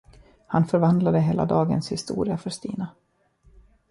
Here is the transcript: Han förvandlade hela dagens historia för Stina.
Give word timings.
Han 0.47 0.67
förvandlade 0.67 1.19
hela 1.19 1.45
dagens 1.45 1.91
historia 1.91 2.37
för 2.37 2.49
Stina. 2.49 2.87